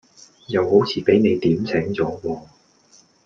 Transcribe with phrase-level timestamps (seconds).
[0.47, 2.41] 又好似俾你點醒左喎